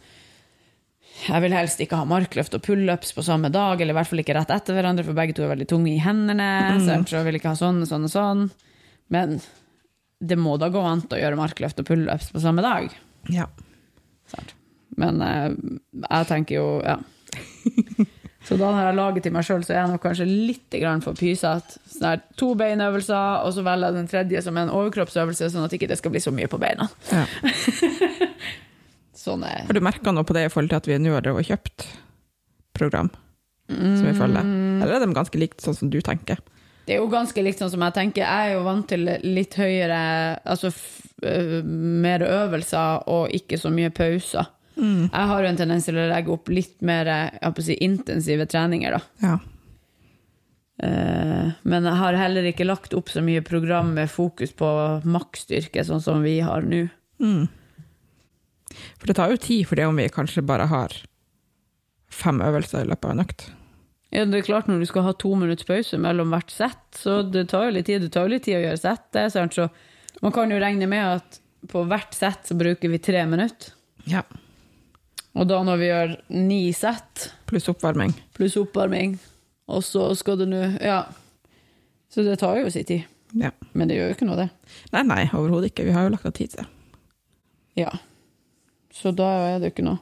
[1.26, 4.22] Jeg vil helst ikke ha markløft og pullups på samme dag, eller i hvert fall
[4.22, 6.50] ikke rett etter hverandre, for begge to er veldig tunge i hendene.
[6.86, 7.10] sant?
[7.10, 8.44] Så jeg vil ikke ha sånn og sånn og sånn.
[9.14, 9.40] Men
[10.22, 12.94] det må da gå an å gjøre markløft og pullups på samme dag.
[13.34, 13.48] Ja.
[14.98, 15.50] Men eh,
[16.06, 17.00] jeg tenker jo Ja.
[18.48, 21.02] Så da når jeg lager til meg sjøl, så er jeg nok kanskje litt grann
[21.04, 21.82] for pysete.
[21.92, 25.90] Sånn to beinøvelser, og så velger jeg den tredje som en overkroppsøvelse, sånn at ikke
[25.92, 26.88] det skal bli så mye på beina.
[27.12, 27.26] ja.
[29.28, 31.26] Sånn er Har du merka noe på det i forhold til at vi nå har
[31.26, 31.88] drevet og kjøpt
[32.78, 33.10] program
[33.68, 34.46] som vi følger?
[34.48, 34.78] Mm.
[34.82, 36.40] Eller er de ganske likt sånn som du tenker?
[36.88, 38.24] Det er jo ganske likt sånn som jeg tenker.
[38.24, 39.98] Jeg er jo vant til litt høyere
[40.48, 44.48] Altså øh, mer øvelser og ikke så mye pauser.
[44.78, 47.10] Jeg har jo en tendens til å legge opp litt mer
[47.66, 49.00] si, intensive treninger, da.
[49.26, 49.38] Ja.
[50.84, 54.70] Eh, Men jeg har heller ikke lagt opp så mye program med fokus på
[55.04, 56.86] maksstyrke, sånn som vi har nå.
[57.20, 57.48] Mm.
[58.98, 60.94] For det tar jo tid for det om vi kanskje bare har
[62.14, 63.48] fem øvelser i løpet av en økt.
[64.16, 67.20] Ja, det er klart Når du skal ha to minutts pause mellom hvert sett, så
[67.30, 68.02] det tar jo litt tid.
[68.06, 69.34] Det tar jo litt tid å gjøre settet.
[69.34, 69.54] sant?
[69.58, 69.68] Så
[70.24, 73.74] man kan jo regne med at på hvert sett så bruker vi tre minutter.
[74.08, 74.22] Ja.
[75.36, 78.14] Og da når vi gjør ni sett, Pluss oppvarming.
[78.34, 79.18] pluss oppvarming,
[79.68, 81.04] og så skal det nå Ja.
[82.10, 83.04] Så det tar jo sin tid.
[83.36, 83.52] Ja.
[83.74, 84.50] Men det gjør jo ikke noe, det.
[84.94, 85.84] Nei, nei, overhodet ikke.
[85.86, 86.68] Vi har jo lagt av tid til det.
[87.84, 87.92] Ja.
[88.98, 90.02] Så da er det jo ikke noe.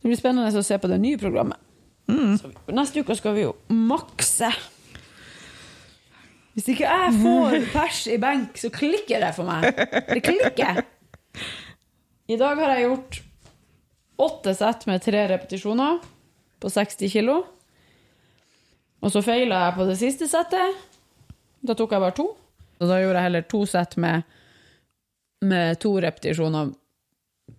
[0.00, 1.60] Det blir spennende å se på det nye programmet.
[2.40, 4.48] Så neste uke skal vi jo makse.
[6.56, 9.68] Hvis ikke jeg får pers i benk, så klikker det for meg.
[10.08, 10.82] Det klikker.
[12.30, 13.20] I dag har jeg gjort
[14.20, 16.00] åtte sett med tre repetisjoner
[16.60, 17.38] på 60 kilo.
[19.00, 20.76] Og så feila jeg på det siste settet.
[21.64, 22.26] Da tok jeg bare to.
[22.80, 24.24] Og da gjorde jeg heller to sett med,
[25.44, 26.72] med to repetisjoner.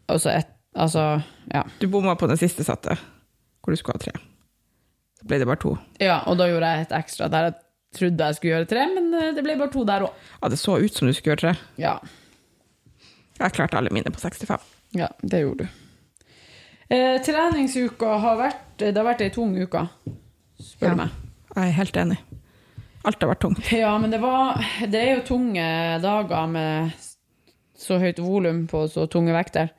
[0.10, 1.22] Altså ett Altså,
[1.54, 1.64] ja.
[1.80, 2.96] Du bomma på den siste satte,
[3.62, 4.14] hvor du skulle ha tre.
[5.20, 5.76] Så ble det bare to.
[6.00, 7.58] Ja, og da gjorde jeg et ekstra der jeg
[8.00, 10.14] trodde jeg skulle gjøre tre, men eh, det ble bare to der òg.
[10.42, 11.54] Ja, det så ut som du skulle gjøre tre.
[11.82, 11.98] Ja.
[13.42, 14.60] Jeg klarte alle mine på 65.
[14.96, 15.78] ja, det gjorde du.
[16.92, 19.86] Eh, treningsuka har vært Det har vært ei tung uke,
[20.60, 20.94] spør Ja.
[20.96, 21.10] du meg.
[21.56, 22.18] Jeg er helt enig.
[23.06, 23.72] Alt har vært tungt.
[23.74, 26.92] Ja, men det var Det er jo tunge dager med
[27.78, 29.72] så høyt volum på så tunge vekter,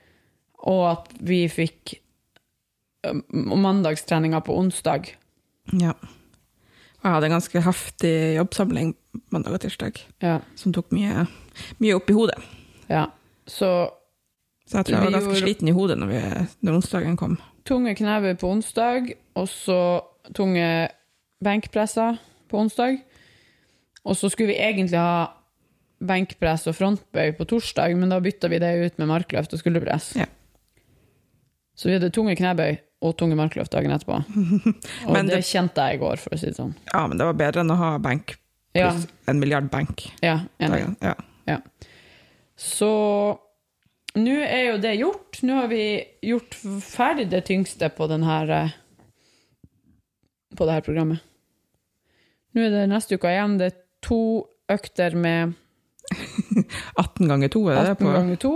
[0.63, 1.97] og at vi fikk
[3.33, 5.09] mandagstreninga på onsdag.
[5.73, 5.95] Ja.
[7.03, 8.93] Og jeg hadde en ganske heftig jobbsamling
[9.35, 10.39] mandag og tirsdag, Ja.
[10.55, 11.27] som tok mye,
[11.81, 12.39] mye opp i hodet.
[12.89, 13.07] Ja,
[13.47, 13.91] så
[14.67, 17.39] Så jeg tror jeg var ganske gjorde- sliten i hodet når, vi, når onsdagen kom.
[17.65, 20.89] Tunge knever på onsdag, og så tunge
[21.43, 23.03] benkpresser på onsdag.
[24.05, 25.27] Og så skulle vi egentlig ha
[26.01, 30.17] benkpress og frontbøy på torsdag, men da bytta vi det ut med markløft og skulderpress.
[30.17, 30.27] Ja.
[31.75, 34.19] Så vi hadde tunge knebøy og tunge markløft dagen etterpå.
[35.09, 36.75] Og det, det- kjente jeg i går, for å si det sånn.
[36.93, 38.37] Ja, men det var bedre enn å ha benk
[38.77, 38.93] Ja,
[39.29, 40.05] en milliard benk.
[40.23, 40.85] ja enig.
[41.03, 41.15] Ja.
[41.49, 41.57] Ja.
[42.57, 42.89] Så
[44.15, 45.41] nå er jo det gjort.
[45.43, 45.83] Nå har vi
[46.23, 46.55] gjort
[46.85, 48.71] ferdig det tyngste på den her eh,
[50.57, 51.21] På det her programmet.
[52.53, 53.57] Nå er det neste uke igjen.
[53.59, 54.21] Det er to
[54.71, 55.55] økter med
[57.01, 58.53] 18 ganger 2 er det 18 ganger 2.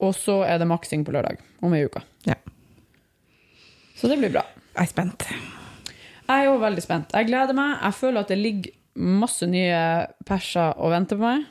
[0.00, 2.00] Og så er det maksing på lørdag om ei uke.
[2.28, 2.36] Ja.
[4.00, 4.46] Så det blir bra.
[4.76, 5.26] Jeg er spent.
[6.30, 7.12] Jeg er òg veldig spent.
[7.12, 7.74] Jeg gleder meg.
[7.82, 8.76] Jeg føler at det ligger
[9.20, 9.80] masse nye
[10.28, 11.44] perser og venter på meg.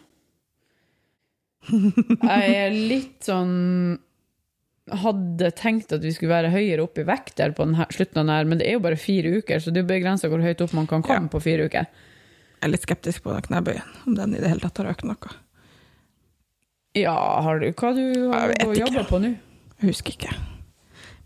[1.69, 3.97] Jeg er litt sånn
[4.89, 8.25] Hadde tenkt at vi skulle være høyere opp i vekt der på denne, slutten av
[8.25, 10.41] den her, men det er jo bare fire uker, så det er jo begrensa hvor
[10.41, 11.33] høyt opp man kan komme Ja.
[11.35, 11.85] på fire uker.
[11.85, 15.29] Jeg er litt skeptisk på knebøyen, om den i det hele tatt har økt noe.
[16.97, 17.13] Ja,
[17.45, 19.35] har du Hva du har du jobba på nå?
[19.79, 20.33] Jeg husker ikke.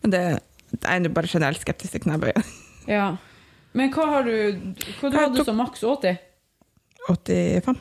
[0.03, 0.23] Men det,
[0.73, 2.33] det er nå bare generelt skeptisk til knebøy.
[2.91, 3.15] Ja.
[3.73, 4.33] Men hva har du
[4.99, 6.17] Hva du hadde du som maks 80?
[7.07, 7.79] 85.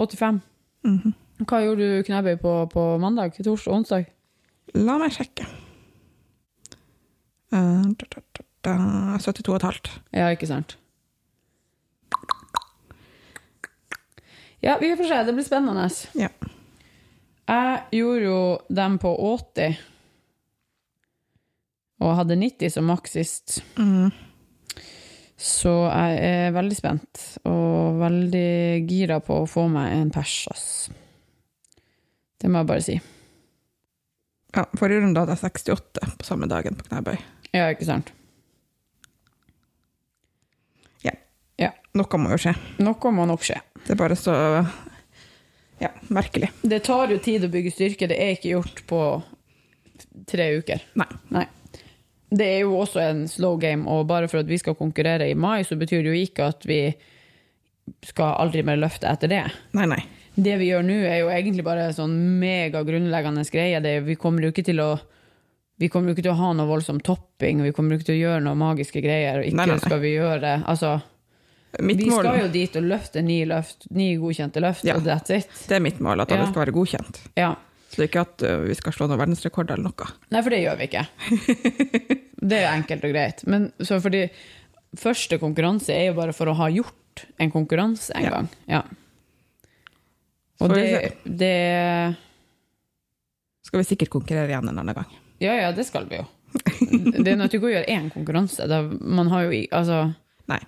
[0.00, 0.40] 85?
[0.88, 1.12] Mhm.
[1.48, 4.08] Hva gjorde du knebøy på på mandag, torsdag og onsdag?
[4.76, 5.46] La meg sjekke.
[7.52, 8.20] Eh, da,
[8.62, 8.74] da,
[9.18, 9.88] 72,5.
[10.14, 10.76] Ja, ikke sant?
[14.60, 15.22] Ja, vi får se.
[15.24, 15.88] Det blir spennende.
[16.14, 16.28] Ja.
[17.50, 19.78] Jeg gjorde jo dem på 80,
[22.00, 23.56] og hadde 90 som maks sist.
[23.74, 24.12] Mm.
[25.40, 30.68] Så jeg er veldig spent, og veldig gira på å få meg en pers, ass.
[32.40, 32.96] Det må jeg bare si.
[34.54, 37.18] Ja, forrige runde hadde jeg 68 på samme dagen på knebøy.
[37.54, 38.14] Ja, ikke sant?
[41.60, 41.74] Ja.
[41.92, 42.54] Noe må jo skje.
[42.80, 43.58] Noe må nok skje.
[43.84, 44.32] Det er bare så
[45.80, 46.50] ja, merkelig.
[46.62, 49.00] Det tar jo tid å bygge styrke, det er ikke gjort på
[50.30, 50.84] tre uker.
[51.00, 51.46] Nei.
[52.30, 55.34] Det er jo også en slow game, og bare for at vi skal konkurrere i
[55.34, 56.82] mai, så betyr det jo ikke at vi
[58.06, 59.44] skal aldri mer løfte etter det.
[59.74, 60.02] Nei, nei.
[60.40, 63.80] Det vi gjør nå, er jo egentlig bare sånn mega grunnleggende greie.
[63.82, 64.92] Det, vi kommer jo ikke til å
[65.80, 68.18] vi kommer jo ikke til å ha noe voldsom topping, vi kommer jo ikke til
[68.18, 69.40] å gjøre noe magiske greier.
[69.40, 69.84] Og ikke Nei, nei, nei.
[69.86, 70.90] skal vi gjøre Altså,
[71.78, 74.96] Mitt vi mål, skal jo dit og løfte ni, løft, ni godkjente løft, Ja.
[74.98, 75.46] og that's it.
[75.68, 76.50] det er mitt mål, at alle Ja.
[76.50, 77.20] skal være godkjent.
[77.38, 77.52] Ja.
[77.90, 80.08] Så det er ikke at uh, vi skal slå noen verdensrekord eller noe.
[80.30, 81.06] Nei, for det gjør vi ikke.
[82.50, 83.42] Det er jo enkelt og greit.
[83.46, 84.22] Men så fordi
[84.96, 88.48] første konkurranse er jo bare for å ha gjort en konkurranse en gang.
[88.70, 88.82] Ja.
[90.60, 92.16] Og det, det
[93.66, 95.10] Skal vi sikkert konkurrere igjen en annen gang.
[95.40, 96.26] Ja, ja, det skal vi jo.
[97.20, 98.66] Det er nødt til å gjøre én konkurranse.
[99.00, 100.00] Man har jo Altså
[100.50, 100.58] Nei.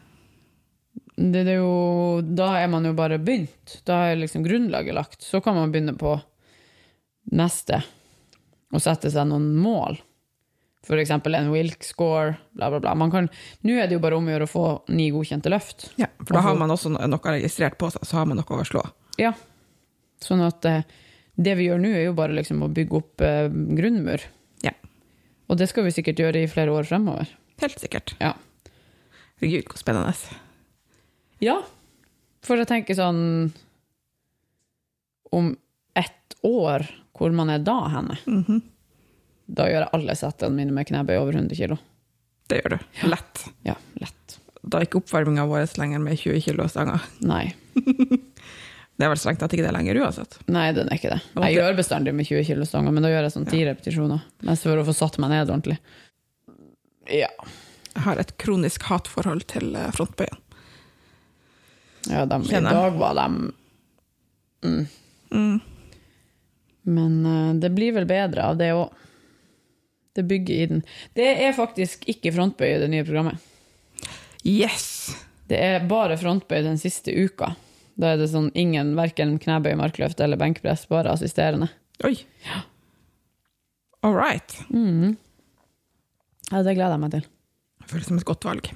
[1.17, 3.81] Det, det er jo, da er man jo bare begynt.
[3.89, 5.21] Da er liksom grunnlaget lagt.
[5.23, 6.17] Så kan man begynne på
[7.37, 7.83] neste
[8.73, 9.99] og sette seg noen mål.
[10.83, 13.09] For eksempel en Wilk-score, bla, bla, bla.
[13.13, 13.29] Kan,
[13.63, 15.91] nå er det jo bare om å gjøre å få ni godkjente løft.
[16.01, 18.67] Ja, for da har man også noe registrert på seg, så har man noe å
[18.67, 18.83] slå.
[19.21, 19.35] Ja.
[20.23, 20.83] Sånn at eh,
[21.39, 23.47] det vi gjør nå, er jo bare liksom å bygge opp eh,
[23.79, 24.27] grunnmur.
[24.67, 24.75] Ja.
[25.47, 27.31] Og det skal vi sikkert gjøre i flere år fremover.
[27.63, 28.17] Helt sikkert.
[28.19, 28.35] Ja.
[29.39, 30.17] Herregud, hvor spennende.
[31.43, 31.57] Ja,
[32.47, 33.51] for jeg tenker sånn
[35.33, 35.57] Om
[35.99, 36.85] ett år,
[37.17, 38.61] hvor man er da henne, Mhm.
[39.49, 41.79] da gjør jeg alle settene mine med knebøy over 100 kilo.
[42.49, 43.09] Det gjør du.
[43.09, 43.45] Lett.
[43.65, 44.37] Ja, lett.
[44.63, 47.01] Da er ikke oppvarminga vår lenger med 20 kilo stanger.
[47.25, 47.55] Nei.
[48.93, 50.37] Det er vel strengt tatt ikke det lenger uansett.
[50.53, 51.21] Nei, den er ikke det.
[51.49, 54.21] Jeg gjør bestandig med 20 kilo stanger, men da gjør jeg sånn ti repetisjoner.
[54.47, 55.79] Mest for å få satt meg ned ordentlig.
[57.09, 57.31] Ja.
[57.97, 60.37] Jeg har et kronisk hatforhold til eh, frontbøyen.
[62.13, 63.29] Ja de, I dag var de
[64.63, 64.83] mm.
[65.33, 65.61] Mm.
[66.83, 68.93] Men uh, det blir vel bedre av det òg.
[70.13, 70.83] Det bygger i den.
[71.17, 73.41] Det er faktisk ikke frontbøy i det nye programmet.
[74.45, 75.15] Yes!
[75.49, 77.55] Det er bare frontbøy den siste uka.
[77.97, 81.71] Da er det sånn ingen, verken knebøy, markløft eller benkpress, bare assisterende.
[82.05, 82.15] Oi.
[82.45, 82.63] Ja.
[84.05, 84.59] All right.
[84.69, 85.17] Mm.
[86.51, 87.27] Ja, det gleder jeg meg til.
[87.89, 88.73] Føles som et godt valg.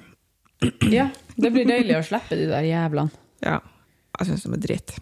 [0.89, 3.13] Ja, det blir deilig å slippe de der jævlene.
[3.43, 3.59] Ja.
[4.17, 4.95] Jeg syns de er dritt.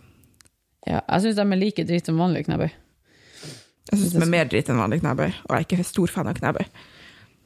[0.86, 2.70] Ja, jeg syns de er like dritt som vanlige knebøy.
[3.92, 6.30] Jeg syns de er mer dritt enn vanlig knebøy, og jeg er ikke stor fan
[6.30, 6.66] av knebøy.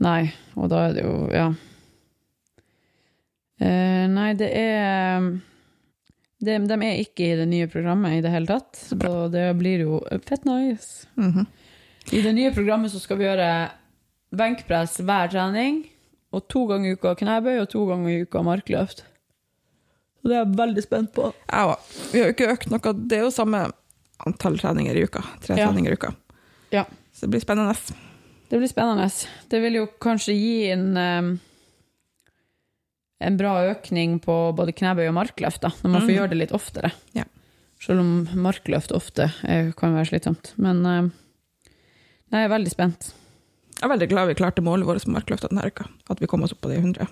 [0.04, 1.50] Nei, og da er det jo Ja.
[3.60, 5.26] Uh, nei, det er
[6.40, 8.96] De, de er ikke i det nye programmet i det hele tatt, så
[9.28, 11.10] det blir jo fett nice.
[11.20, 11.44] Mhm.
[12.16, 13.50] I det nye programmet så skal vi gjøre
[14.32, 15.84] benkpress hver trening,
[16.32, 19.04] og to ganger i uka knebøy og to ganger i uka markløft.
[20.24, 21.30] Det er jeg veldig spent på.
[21.48, 21.92] Jeg òg.
[22.12, 22.94] Vi har jo ikke økt noe.
[23.00, 23.62] Det er jo samme
[24.28, 25.24] antall treninger i uka.
[25.46, 25.68] Tre Ja.
[25.70, 26.14] treninger i uka.
[26.76, 26.86] Ja.
[27.14, 27.76] Så det blir spennende.
[28.50, 29.08] Det blir spennende.
[29.50, 30.98] Det vil jo kanskje gi en,
[33.20, 36.16] en bra økning på både knebøy og markløft, da, når man får mm.
[36.18, 36.92] gjøre det litt oftere.
[37.14, 37.24] Ja.
[37.80, 39.32] Selv om markløft ofte
[39.80, 40.54] kan være slitsomt.
[40.58, 40.84] Men
[42.30, 43.14] jeg er veldig spent.
[43.80, 45.88] Jeg er veldig glad vi klarte målet vårt på markløft denne uka.
[46.12, 47.08] At vi kom oss opp på de 100.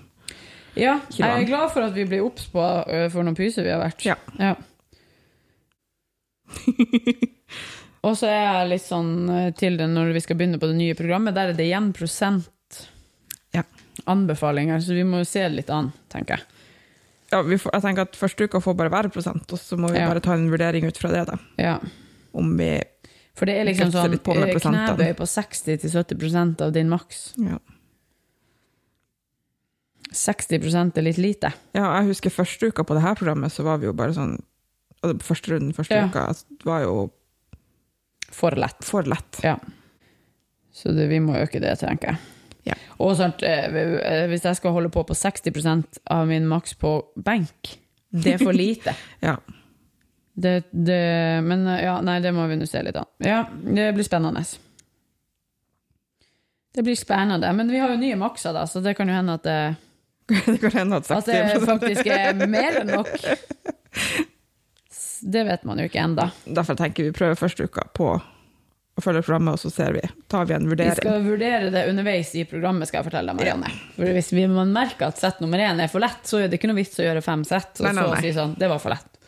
[0.78, 3.72] Ja, jeg er glad for at vi blir obs på eh, for noen pyser vi
[3.74, 4.04] har vært.
[4.06, 4.16] Ja.
[4.38, 4.56] Ja.
[8.08, 10.78] Og så er jeg litt sånn eh, til det når vi skal begynne på det
[10.80, 12.84] nye programmet, der er det igjen prosent
[13.56, 13.64] Ja.
[14.06, 16.46] anbefalinger, så vi må jo se det litt an, tenker jeg.
[17.34, 19.90] Ja, vi får, jeg tenker at Første uka får bare være prosent, og så må
[19.92, 20.08] vi Ja.
[20.08, 21.26] bare ta en vurdering ut fra det.
[21.28, 21.38] da.
[21.60, 21.80] Ja.
[22.38, 22.70] Om vi
[23.36, 27.34] For det er liksom sånn på eh, knebøy på 60-70% av din maks.
[27.38, 27.58] ja.
[30.18, 31.52] 60 er litt lite.
[31.78, 34.38] ja, jeg husker første uka på det her programmet, så var vi jo bare sånn
[35.04, 36.08] altså Første runden første Ja.
[36.10, 36.24] uka
[36.66, 37.12] var jo
[38.34, 38.84] For lett.
[38.84, 39.38] for lett.
[39.44, 39.58] Ja.
[40.74, 42.18] Så det, vi må øke det, tenker jeg.
[42.68, 42.74] Ja.
[43.00, 47.78] Og sant, eh, hvis jeg skal holde på på 60% av min maks på benk,
[48.12, 48.94] det er for lite.
[49.24, 49.38] Ja.
[50.38, 51.00] Det, det,
[51.46, 53.08] men eh, ja, nei, det må vi nå se litt an.
[53.24, 54.44] Ja, det blir spennende.
[56.76, 57.54] Det blir spennende.
[57.54, 59.58] Men vi har jo nye makser, da, så det kan jo hende at det,
[60.46, 63.14] det kan hende at at det faktisk er mer enn nok.
[65.22, 66.28] Det vet man jo ikke ennå.
[66.46, 68.10] Derfor tenker vi prøver første uka på
[68.98, 70.02] å følge programmet, og så ser vi.
[70.28, 70.96] tar vi en vurdering.
[70.98, 73.70] Vi skal vurdere det underveis i programmet, skal jeg fortelle deg, Marianne.
[73.96, 76.58] For hvis vi, man merker at sett nummer én er for lett, så er det
[76.58, 78.82] ikke noe vits å gjøre fem sett, og Nei, nei, så si sånn, det var
[78.82, 79.20] for lett.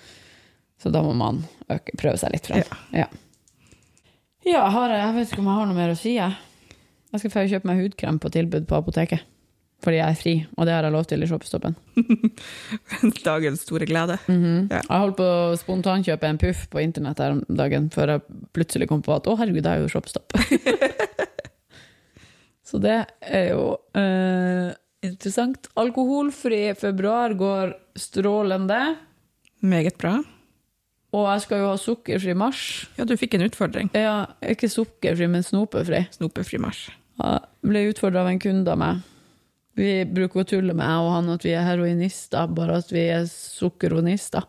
[0.81, 2.77] Så da må man øke, prøve seg litt frem.
[2.95, 3.05] Ja.
[4.47, 6.75] Ja, har jeg, jeg vet ikke om jeg har noe mer å si, jeg.
[7.09, 9.25] Jeg skal få kjøpe meg hudkrem på tilbud på apoteket.
[9.79, 11.75] Fordi jeg er fri, og det har jeg lov til i shoppestoppen.
[13.29, 14.17] Dagens store glede.
[14.27, 14.67] Mhm.
[14.67, 14.81] Ja.
[14.81, 18.89] Jeg holdt på å spontankjøpe en puff på internett her om dagen, før jeg plutselig
[18.91, 20.35] kom på at å herregud, det er jo shoppestopp.
[22.69, 23.63] Så det er jo
[23.97, 24.69] uh,
[25.01, 25.71] interessant.
[25.79, 28.77] Alkoholfri februar går strålende.
[29.65, 30.19] Meget bra.
[31.15, 32.61] Og jeg skal jo ha sukkerfri mars.
[32.99, 33.89] Ja, du fikk en utfordring.
[33.97, 36.03] Ja, ikke sukkerfri, men snopefri.
[36.13, 36.83] Snopefri mars.
[37.17, 39.01] Jeg ble utfordra av en kunde av meg.
[39.77, 43.05] Vi bruker å tulle med jeg og han at vi er heroinister, bare at vi
[43.13, 44.47] er sukkeronister.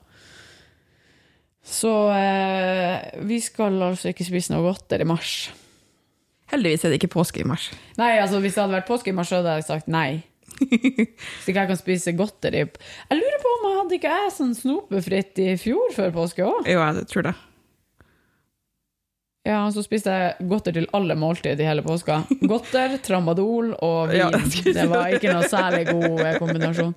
[1.70, 5.35] Så eh, vi skal altså ikke spise noe godteri i mars.
[6.50, 7.68] Heldigvis er det ikke påske i mars.
[8.00, 10.22] Nei, altså hvis det hadde vært påske i mars, så hadde jeg sagt nei.
[11.40, 12.64] Så ikke jeg kan spise godteri.
[12.64, 16.66] Jeg lurer på om jeg hadde ikke jeg sånn snopefritt i fjor før påske òg?
[16.68, 17.37] Jo, jeg tror det.
[19.48, 22.18] Ja, så spiste jeg godter til alle måltid i hele påska.
[22.44, 24.20] Godter, tramadol og vin.
[24.20, 24.29] Ja,
[24.76, 26.92] det var ikke noe særlig god eh, kombinasjon.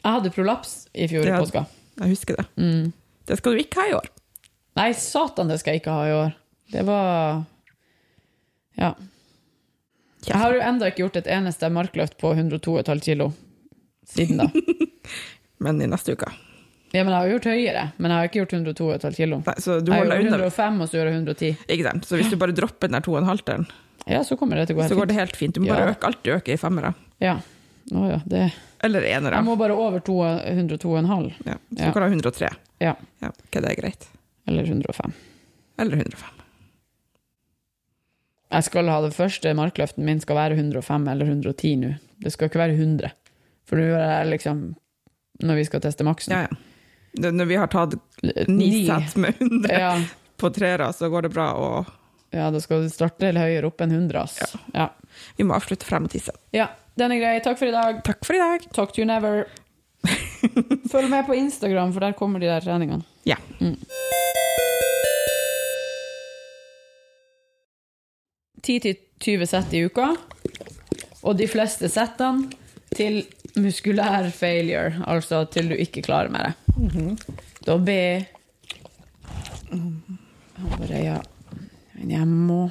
[0.00, 1.42] Jeg hadde prolaps i fjor i Ja.
[1.42, 1.66] påska.
[2.00, 2.46] Jeg husker det.
[2.56, 2.86] Mm.
[3.28, 4.08] Det skal du ikke ha i år.
[4.80, 6.32] Nei, satan, det skal jeg ikke ha i år.
[6.72, 7.44] Det var
[8.80, 8.94] Ja.
[10.24, 13.30] Jeg har jo enda ikke gjort et eneste markløft på 102,5 kilo
[14.08, 14.48] siden da.
[15.64, 16.32] Men i neste uke.
[16.92, 19.36] Ja, men jeg har gjort høyere, men jeg har ikke gjort 102,5 kilo.
[19.46, 21.50] Nei, så du Jeg gjør 105, og så gjør jeg 110.
[21.68, 22.08] Ikke sant?
[22.08, 23.68] Så hvis du bare dropper den der to og en halvdelen,
[24.08, 25.08] Ja, så kommer det til å gå så helt går fint.
[25.12, 25.54] det helt fint.
[25.54, 25.92] Du må bare Ja.
[25.94, 26.94] øke, alltid øke i femmere.
[27.20, 27.36] Ja.
[27.92, 29.34] Å ja, det Eller enere.
[29.36, 31.32] Jeg må bare over 102,5.
[31.46, 31.54] Ja.
[31.76, 32.48] Så du kan ha 103.
[32.80, 32.94] Ja.
[33.22, 34.08] Ja, ok, det er greit.
[34.48, 35.12] Eller 105.
[35.78, 36.30] Eller 105.
[38.50, 41.92] Jeg skal ha det første markløften min skal være 105 eller 110 nå.
[42.24, 43.12] Det skal ikke være 100.
[43.68, 44.74] For nå er jeg liksom
[45.40, 46.34] Når vi skal teste maksen.
[46.34, 46.56] Ja, ja.
[47.18, 47.96] Når vi har tatt
[48.48, 49.94] ni sett med 100 Ja,
[50.38, 51.48] på treere, så går det bra.
[51.58, 51.70] å
[52.30, 54.54] ja, da skal du starte litt høyere opp enn 100, ass.
[54.72, 54.92] Ja.
[55.36, 56.32] vi må avslutte frem og tisse.
[56.54, 56.68] ja.
[57.00, 57.40] Den er grei.
[57.40, 58.00] Takk for i dag.
[58.04, 58.64] Takk for i dag.
[58.76, 59.46] Talk to you never.
[60.92, 63.02] Følg med på Instagram, for der kommer de der treningene.
[63.24, 63.36] Ja.
[63.60, 63.76] Mm.
[68.62, 70.10] 10-20 sett i uka,
[71.22, 72.50] og de fleste settene
[72.96, 73.22] til
[73.56, 76.52] muskulær failure, altså til du ikke klarer mer.
[77.66, 77.96] Da be
[79.70, 81.18] Jeg bare, ja
[81.94, 82.70] Men jeg må